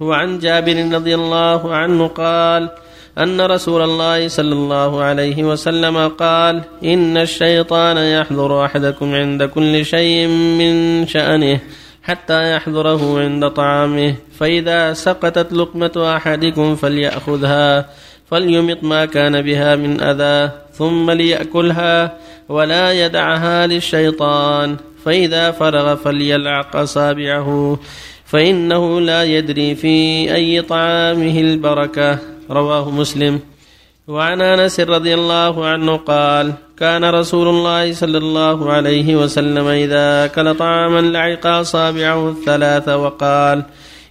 وعن 0.00 0.38
جابر 0.38 0.92
رضي 0.92 1.14
الله 1.14 1.74
عنه 1.74 2.06
قال 2.06 2.70
أن 3.18 3.40
رسول 3.40 3.82
الله 3.82 4.28
صلى 4.28 4.52
الله 4.52 5.02
عليه 5.02 5.44
وسلم 5.44 6.08
قال 6.08 6.62
إن 6.84 7.16
الشيطان 7.16 7.96
يحضر 7.96 8.64
أحدكم 8.64 9.14
عند 9.14 9.42
كل 9.42 9.84
شيء 9.84 10.28
من 10.28 11.06
شأنه 11.06 11.60
حتى 12.02 12.56
يحضره 12.56 13.20
عند 13.20 13.50
طعامه 13.50 14.14
فإذا 14.38 14.92
سقطت 14.92 15.52
لقمة 15.52 16.16
أحدكم 16.16 16.76
فليأخذها 16.76 17.88
فليمط 18.30 18.84
ما 18.84 19.04
كان 19.04 19.42
بها 19.42 19.76
من 19.76 20.00
أذى 20.00 20.50
ثم 20.72 21.10
ليأكلها 21.10 22.18
ولا 22.48 22.92
يدعها 22.92 23.66
للشيطان 23.66 24.76
فإذا 25.04 25.50
فرغ 25.50 25.94
فليلعق 25.94 26.76
أصابعه 26.76 27.78
فإنه 28.26 29.00
لا 29.00 29.24
يدري 29.24 29.74
في 29.74 30.26
أي 30.34 30.62
طعامه 30.62 31.40
البركة. 31.40 32.18
رواه 32.50 32.90
مسلم. 32.90 33.40
وعن 34.08 34.40
أنس 34.40 34.80
رضي 34.80 35.14
الله 35.14 35.66
عنه 35.66 35.96
قال 35.96 36.52
كان 36.78 37.04
رسول 37.04 37.48
الله 37.48 37.92
صلى 37.92 38.18
الله 38.18 38.72
عليه 38.72 39.16
وسلم 39.16 39.66
إذا 39.66 40.24
أكل 40.24 40.54
طعاما 40.54 41.00
لعق 41.00 41.46
أصابعه 41.46 42.28
الثلاث 42.30 42.88
وقال 42.88 43.62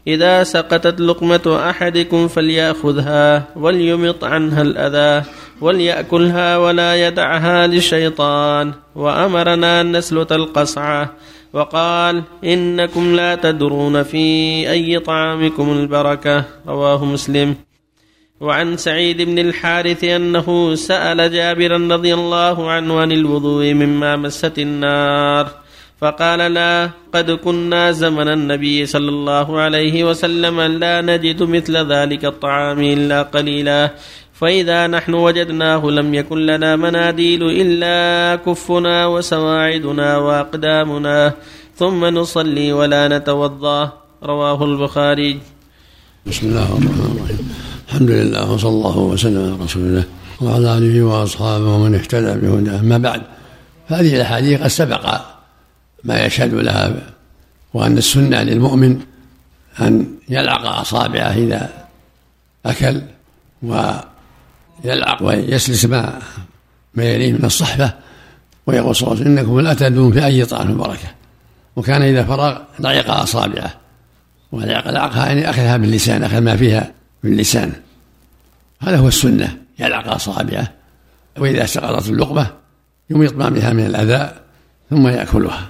إذا 0.07 0.43
سقطت 0.43 1.01
لقمة 1.01 1.69
أحدكم 1.69 2.27
فليأخذها 2.27 3.43
وليمط 3.55 4.23
عنها 4.23 4.61
الأذى 4.61 5.25
وليأكلها 5.61 6.57
ولا 6.57 7.07
يدعها 7.07 7.67
للشيطان. 7.67 8.73
وأمرنا 8.95 9.81
أن 9.81 9.97
نسلت 9.97 10.31
القصعة. 10.31 11.13
وقال 11.55 12.23
إنكم 12.43 13.15
لا 13.15 13.35
تدرون 13.35 14.03
في 14.03 14.25
أي 14.71 14.99
طعامكم 14.99 15.71
البركة 15.71 16.43
رواه 16.67 17.05
مسلم. 17.05 17.55
وعن 18.41 18.77
سعيد 18.77 19.21
بن 19.21 19.39
الحارث 19.39 20.03
أنه 20.03 20.75
سأل 20.75 21.31
جابرا 21.31 21.77
رضي 21.77 22.13
الله 22.13 22.71
عنه 22.71 22.99
عن 22.99 23.11
الوضوء 23.11 23.73
مما 23.73 24.15
مست 24.15 24.59
النار 24.59 25.47
فقال 26.01 26.39
لا 26.39 26.89
قد 27.13 27.31
كنا 27.31 27.91
زمن 27.91 28.27
النبي 28.27 28.85
صلى 28.85 29.09
الله 29.09 29.59
عليه 29.59 30.03
وسلم 30.03 30.61
لا 30.61 31.01
نجد 31.01 31.43
مثل 31.43 31.77
ذلك 31.91 32.25
الطعام 32.25 32.79
إلا 32.81 33.21
قليلا. 33.21 33.95
فإذا 34.35 34.87
نحن 34.87 35.13
وجدناه 35.13 35.85
لم 35.85 36.13
يكن 36.13 36.45
لنا 36.45 36.75
مناديل 36.75 37.43
إلا 37.43 38.35
كفنا 38.35 39.05
وسواعدنا 39.05 40.17
وأقدامنا 40.17 41.33
ثم 41.75 42.05
نصلي 42.05 42.73
ولا 42.73 43.07
نتوضأ. 43.07 43.91
رواه 44.23 44.63
البخاري. 44.63 45.39
بسم 46.25 46.47
الله 46.47 46.65
الرحمن 46.65 47.15
الرحيم. 47.15 47.55
الحمد 47.87 48.11
لله 48.11 48.51
وصلى 48.51 48.69
الله 48.69 48.97
وسلم 48.97 49.53
على 49.53 49.63
رسول 49.63 49.83
الله 49.83 50.05
وعلى 50.41 50.77
آله 50.77 51.03
وأصحابه 51.03 51.67
ومن 51.75 51.95
اهتدى 51.95 52.33
بهداه. 52.41 52.79
أما 52.79 52.97
بعد 52.97 53.21
فهذه 53.89 54.15
الأحاديث 54.15 54.61
قد 54.61 54.67
سبق 54.67 55.05
ما 56.03 56.25
يشهد 56.25 56.53
لها 56.53 57.13
وأن 57.73 57.97
السنة 57.97 58.43
للمؤمن 58.43 58.99
أن 59.81 60.07
يلعق 60.29 60.65
أصابعه 60.65 61.33
إذا 61.33 61.69
أكل 62.65 63.01
و 63.63 63.71
يلعق 64.83 65.23
ويسلس 65.23 65.85
ما 65.85 66.19
ما 66.93 67.03
يليه 67.03 67.33
من 67.33 67.45
الصحبة 67.45 67.93
ويقول 68.67 68.95
صلى 68.95 69.07
الله 69.07 69.19
عليه 69.19 69.31
وسلم 69.31 69.37
إنكم 69.37 69.59
لا 69.59 69.73
تدون 69.73 70.11
في 70.11 70.25
أي 70.25 70.45
طعام 70.45 70.69
البركة 70.69 71.07
وكان 71.75 72.01
إذا 72.01 72.23
فرغ 72.23 72.57
لعق 72.79 73.09
أصابعه. 73.09 73.73
ولعق 74.51 74.89
لعقها 74.89 75.25
يعني 75.25 75.49
أخذها 75.49 75.77
باللسان 75.77 76.23
أخذ 76.23 76.41
ما 76.41 76.55
فيها 76.55 76.91
باللسان. 77.23 77.73
هذا 78.79 78.97
هو 78.97 79.07
السنة 79.07 79.57
يلعق 79.79 80.07
أصابعه. 80.07 80.71
وإذا 81.37 81.65
سقطت 81.65 82.09
اللقمة 82.09 82.47
يميط 83.09 83.33
ما 83.33 83.49
بها 83.49 83.73
من 83.73 83.85
الأذى 83.85 84.31
ثم 84.89 85.07
يأكلها. 85.07 85.69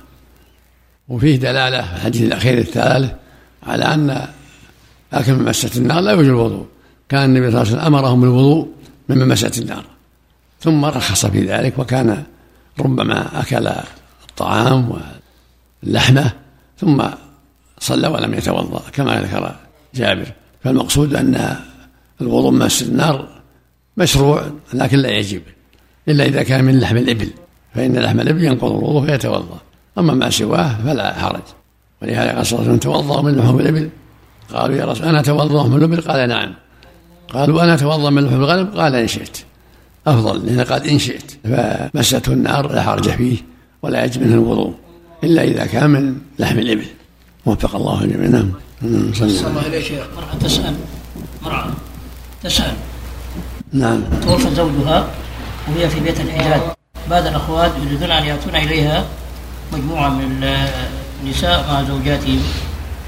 وفيه 1.08 1.36
دلالة 1.36 1.82
في 1.82 1.96
الحديث 1.96 2.22
الأخير 2.22 2.58
الثالث 2.58 3.12
على 3.64 3.84
أن 3.84 4.28
أكل 5.14 5.34
مسة 5.34 5.72
النار 5.78 6.00
لا 6.00 6.12
يوجد 6.12 6.28
الوضوء. 6.28 6.66
كان 7.10 7.24
النبي 7.24 7.52
صلى 7.52 7.62
الله 7.62 7.72
عليه 7.72 7.82
وسلم 7.82 7.96
أمرهم 7.96 8.22
بالوضوء 8.22 8.75
من 9.10 9.18
ممسة 9.18 9.52
النار. 9.58 9.86
ثم 10.62 10.86
رخص 10.86 11.26
في 11.26 11.46
ذلك 11.46 11.80
وكان 11.80 12.24
ربما 12.80 13.40
أكل 13.42 13.68
الطعام 14.30 15.02
واللحمة 15.84 16.32
ثم 16.78 17.04
صلى 17.80 18.08
ولم 18.08 18.34
يتوضأ 18.34 18.82
كما 18.94 19.22
ذكر 19.22 19.56
جابر. 19.96 20.32
فالمقصود 20.64 21.16
أن 21.16 21.56
الوضوء 22.22 22.52
من 22.52 22.60
مس 22.60 22.82
النار 22.82 23.28
مشروع 23.98 24.44
لكن 24.74 24.98
لا 24.98 25.10
يجب 25.10 25.42
إلا 26.08 26.26
إذا 26.26 26.44
كان 26.44 26.66
من 26.66 26.80
لحم 26.80 26.98
الإبل 26.98 27.30
فإن 27.76 27.98
لحم 27.98 28.20
الإبل 28.20 28.44
ينقض 28.44 28.72
الوضوء 28.72 29.06
فيتوضأ. 29.06 29.60
أما 29.98 30.14
ما 30.14 30.30
سواه 30.30 30.78
فلا 30.86 31.14
حرج. 31.14 31.42
ولهذا 32.02 32.36
قال 32.36 32.46
صلى 32.46 32.60
الله 32.60 32.70
عليه 32.70 32.78
وسلم 32.78 32.92
توضأ 32.92 33.22
من 33.22 33.36
لحم 33.36 33.60
الإبل؟ 33.60 33.90
قالوا 34.54 34.76
يا 34.76 34.86
رسول 34.86 35.08
أنا 35.08 35.20
أتوضأ 35.20 35.68
من 35.68 35.78
الإبل؟ 35.78 36.02
قال 36.02 36.30
نعم. 36.30 36.54
قالوا 37.34 37.64
أنا 37.64 37.74
أتوضأ 37.74 38.10
من 38.10 38.26
لحم 38.26 38.36
الغنم 38.36 38.68
قال 38.68 38.96
إن 38.96 39.08
شئت. 39.08 39.38
أفضل 40.08 40.46
لأن 40.46 40.62
قال 40.62 40.90
إن 40.90 41.00
شئت. 41.00 41.32
فمسته 41.44 42.32
النار 42.32 42.72
لا 42.72 42.82
حرج 42.82 43.10
فيه 43.10 43.38
ولا 43.82 44.06
يجب 44.06 44.22
منه 44.22 44.34
الوضوء 44.34 44.74
إلا 45.24 45.44
إذا 45.44 45.66
كان 45.66 45.90
من 45.90 46.16
لحم 46.40 46.60
الإبل. 46.60 46.86
وفق 47.46 47.76
الله 47.76 48.04
الجميع 48.04 48.30
نعم. 48.30 48.52
صلى 49.14 49.48
الله 49.48 49.62
عليه 49.62 49.82
شيخ. 49.82 50.04
مرأة 50.18 50.40
تسأل. 50.40 50.76
مرأة 51.44 51.68
تسأل. 52.44 52.74
نعم. 53.74 54.04
توفى 54.22 54.56
زوجها 54.56 55.08
وهي 55.68 55.90
في 55.90 56.00
بيت 56.00 56.20
الحجاج 56.20 56.62
بعض 57.10 57.26
الأخوات 57.26 57.72
يريدون 57.86 58.12
أن 58.12 58.24
يأتون 58.24 58.56
إليها. 58.56 59.06
مجموعة 59.74 60.10
من 60.10 60.44
النساء 61.24 61.66
مع 61.68 61.84
زوجاتهم 61.84 62.42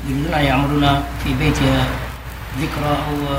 يريدون 0.09 0.33
أن 0.33 0.45
يعملون 0.45 0.87
في 1.23 1.33
بيتها. 1.39 1.87
ذكرى 2.61 2.97
أو 3.07 3.35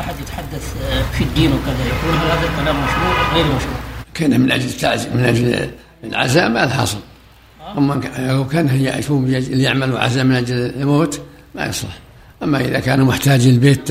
أحد 0.00 0.14
يتحدث 0.22 0.74
في 1.12 1.24
الدين 1.24 1.52
وكذا 1.52 1.86
يقول 1.86 2.14
هل 2.16 2.26
هذا 2.26 2.48
الكلام 2.48 2.76
مشروع 2.76 3.34
غير 3.34 3.44
مشروع؟ 3.44 3.74
كان 4.14 4.40
من 4.40 4.52
أجل 4.52 4.64
التعزيم 4.64 5.16
من 5.16 5.24
أجل 5.24 5.70
العزاء 6.04 6.48
ما 6.48 6.64
الحاصل. 6.64 6.98
أما 7.78 8.00
لو 8.18 8.46
كان 8.46 8.80
يعيشون 8.80 9.26
ليعملوا 9.26 9.98
عزاء 9.98 10.24
من 10.24 10.34
أجل 10.34 10.54
الموت 10.54 11.20
ما 11.54 11.66
يصلح. 11.66 11.98
أما 12.42 12.60
إذا 12.60 12.80
كانوا 12.80 13.06
محتاجين 13.06 13.54
البيت 13.54 13.88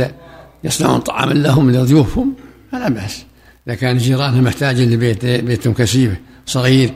يصنعون 0.63 0.99
طعاما 0.99 1.33
لهم 1.33 1.71
لضيوفهم 1.71 2.33
فلا 2.71 2.89
بأس. 2.89 3.25
إذا 3.67 3.75
كان 3.75 3.97
جيرانهم 3.97 4.43
محتاجين 4.43 4.91
لبيت 4.91 5.25
بيتهم 5.25 5.73
كثيف 5.73 6.11
صغير 6.45 6.93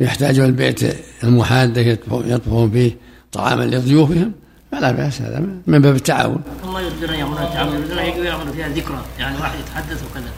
يحتاجون 0.00 0.46
البيت 0.46 0.80
المحاد 1.24 1.76
يطبخون 2.10 2.70
فيه 2.70 2.96
طعاما 3.32 3.62
لضيوفهم 3.62 4.32
فلا 4.72 4.92
بأس 4.92 5.22
هذا 5.22 5.42
من 5.66 5.78
باب 5.78 5.96
التعاون. 5.96 6.42
الله 6.64 6.80
يريدون 6.80 7.08
ان 7.08 7.18
يعملون 7.18 7.42
التعاون 7.42 7.74
يريدون 7.74 7.98
ان 7.98 8.24
يعملوا 8.24 8.52
فيها 8.52 8.68
ذكرى 8.68 9.04
يعني 9.18 9.36
واحد 9.38 9.58
يتحدث 9.58 10.04
وكذا. 10.10 10.30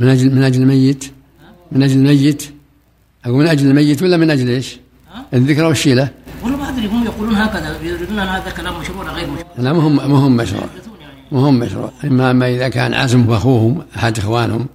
من 0.00 0.08
أجل 0.08 0.34
من 0.34 0.42
أجل 0.42 0.62
الميت؟ 0.62 1.04
من 1.72 1.82
أجل 1.82 1.96
الميت؟ 1.96 2.42
أقول 3.24 3.36
من 3.36 3.46
أجل 3.46 3.70
الميت 3.70 4.02
ولا 4.02 4.16
من 4.16 4.30
أجل 4.30 4.48
إيش؟ 4.48 4.78
الذكرى 5.34 5.66
والشيلة. 5.66 6.08
والله 6.42 6.56
ما 6.56 6.68
أدري 6.68 6.86
هم 6.86 7.04
يقولون 7.04 7.34
هكذا 7.34 7.76
يريدون 7.82 8.18
أن 8.18 8.28
هذا 8.28 8.50
كلام 8.50 8.80
مشروع 8.80 9.02
ولا 9.02 9.12
غير 9.12 9.26
مشروع 9.26 9.46
لا 9.58 9.72
مهم 9.72 9.96
مهم 9.96 10.36
مشروع. 10.36 10.64
مهم 11.32 11.58
مشروع. 11.58 11.90
إما 12.04 12.32
ما 12.32 12.48
إذا 12.48 12.68
كان 12.68 12.94
عزم 12.94 13.30
أخوهم 13.30 13.82
أحد 13.96 14.18
إخوانهم 14.18 14.66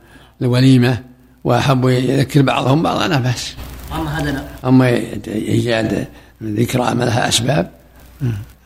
لوليمه 0.42 0.98
واحبوا 1.44 1.92
يذكر 1.92 2.42
بعضهم 2.42 2.84
بعضا 2.84 3.08
لا 3.08 3.20
بأس. 3.20 3.56
أما 3.96 4.20
هذا 4.20 4.32
لا. 4.32 4.70
أما 4.70 4.88
إيجاد 5.28 6.08
ذكرى 6.44 6.94
ما 6.96 7.04
لها 7.04 7.28
أسباب 7.28 7.72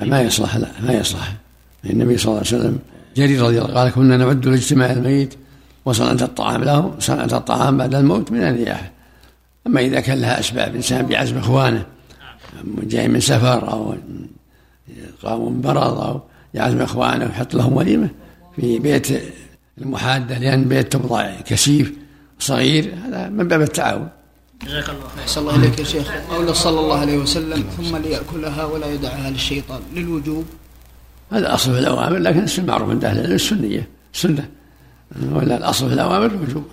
ما 0.01 0.21
يصلح 0.21 0.55
لا 0.55 0.67
ما 0.83 0.93
يصلح. 0.93 1.33
النبي 1.85 2.17
صلى 2.17 2.25
الله 2.25 2.43
عليه 2.47 2.57
وسلم 2.57 2.79
جرير 3.15 3.41
رضي 3.41 3.61
الله 3.61 3.73
قال 3.73 3.91
كنا 3.91 4.17
نعد 4.17 4.47
لأجتماع 4.47 4.91
الميت 4.91 5.33
وصنعة 5.85 6.25
الطعام 6.25 6.63
له 6.63 6.95
صنعة 6.99 7.37
الطعام 7.37 7.77
بعد 7.77 7.95
الموت 7.95 8.31
من 8.31 8.43
الرياح. 8.43 8.91
أما 9.67 9.81
إذا 9.81 9.99
كان 9.99 10.21
لها 10.21 10.39
أسباب 10.39 10.75
إنسان 10.75 11.05
بعزم 11.05 11.37
إخوانه 11.37 11.85
جاي 12.83 13.07
من 13.07 13.19
سفر 13.19 13.71
أو 13.71 13.95
قاموا 15.23 15.49
من 15.49 15.61
مرض 15.61 15.99
أو 15.99 16.21
يعزم 16.53 16.81
إخوانه 16.81 17.25
ويحط 17.25 17.55
لهم 17.55 17.73
وليمة 17.73 18.09
في 18.55 18.79
بيت 18.79 19.07
المحادة 19.77 20.37
لأن 20.37 20.63
بيت 20.63 20.91
تبضع 20.93 21.41
كثيف 21.41 21.93
صغير 22.39 22.93
هذا 23.05 23.29
من 23.29 23.47
باب 23.47 23.61
التعاون. 23.61 24.09
جزاك 24.65 24.89
الله 24.89 25.07
خير. 25.15 25.23
أحسن 25.23 25.41
الله 25.41 25.55
إليك 25.55 25.79
يا 25.79 25.83
شيخ. 25.83 26.11
قول 26.29 26.55
صلى 26.55 26.79
الله 26.79 26.99
عليه 26.99 27.17
وسلم 27.17 27.63
ثم 27.77 27.97
ليأكلها 27.97 28.65
ولا 28.65 28.87
يدعها 28.87 29.29
للشيطان. 29.29 29.81
للوجوب. 29.93 30.45
هذا 31.31 31.53
أصل 31.53 31.73
في 31.73 31.79
الأوامر 31.79 32.17
لكن 32.17 32.43
السنة 32.43 32.65
معروف 32.65 32.89
عند 32.89 33.05
أهل 33.05 33.17
العلم 33.19 33.35
السنية. 33.35 33.89
سنة. 34.13 34.49
ولا 35.31 35.57
الأصل 35.57 35.87
في 35.87 35.93
الأوامر 35.93 36.25
الوجوب. 36.25 36.67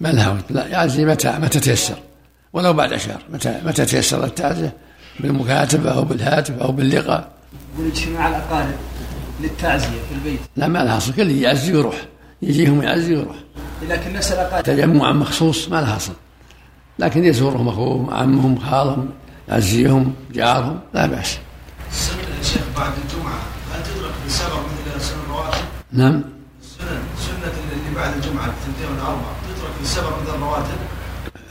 ما 0.00 0.08
لها 0.08 0.38
لا 0.50 0.66
يعزي 0.66 1.04
متى 1.04 1.38
متى 1.38 1.60
تيسر. 1.60 1.98
ولو 2.52 2.72
بعد 2.72 2.96
شهر 2.96 3.22
متى 3.32 3.60
متى 3.64 3.84
تيسر 3.84 4.24
التعزية؟ 4.24 4.76
بالمكاتبة 5.20 5.90
أو 5.90 6.04
بالهاتف 6.04 6.58
أو 6.58 6.72
باللقاء. 6.72 7.30
يقول 7.74 7.90
اجتماع 7.90 8.28
الأقارب 8.28 8.74
للتعزية 9.40 9.86
في 9.86 10.14
البيت. 10.14 10.40
لا 10.56 10.68
ما 10.68 10.78
لها 10.78 10.96
أصل. 10.96 11.12
كل 11.12 11.30
يعزي 11.30 11.74
ويروح. 11.74 12.06
يجيهم 12.42 12.82
يعزي 12.82 13.16
ويروح. 13.16 13.36
لكن 13.88 14.12
نفس 14.12 14.32
الأقارب. 14.32 14.64
تجمع 14.64 15.12
مخصوص 15.12 15.68
ما 15.68 15.80
لها 15.80 15.96
أصل. 15.96 16.12
لكن 16.98 17.24
يزورهم 17.24 17.68
أخوهم 17.68 18.10
عمهم 18.10 18.58
خالهم 18.58 19.08
يعزيهم 19.48 20.14
جارهم 20.32 20.80
لا 20.94 21.06
بأس. 21.06 21.38
السنن 21.90 22.18
يا 22.38 22.42
شيخ 22.42 22.62
بعد 22.76 22.92
الجمعة 23.04 23.38
هل 23.72 23.82
تدرك 23.82 24.12
بسبب 24.26 24.60
مثل 24.96 25.04
سنن 25.04 25.18
الرواتب؟ 25.26 25.64
نعم. 25.92 26.22
السنن 26.62 27.00
سنة 27.18 27.52
اللي 27.72 27.94
بعد 27.96 28.14
الجمعة 28.14 28.46
الثنتين 28.46 28.86
والاربع 28.90 29.30
تترك 29.48 29.82
بسبب 29.82 30.12
مثل 30.22 30.34
الرواتب؟ 30.34 30.78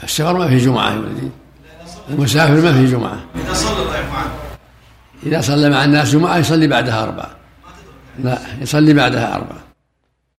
السفر 0.02 0.38
ما 0.38 0.48
في 0.48 0.58
جمعة 0.58 0.90
يا 0.90 0.98
ولدي. 0.98 1.28
المسافر 2.10 2.60
ما 2.60 2.72
في 2.72 2.86
جمعة. 2.86 3.18
إذا 3.36 3.54
صلى 3.54 3.82
الله 3.82 3.94
عنه. 3.94 4.30
إذا 5.26 5.40
صلى 5.40 5.70
مع 5.70 5.84
الناس 5.84 6.10
جمعة 6.10 6.36
يصلي 6.36 6.66
بعدها 6.66 7.02
أربعة. 7.02 7.30
لا 8.18 8.38
يصلي 8.60 8.94
بعدها 8.94 9.34
أربعة. 9.34 9.67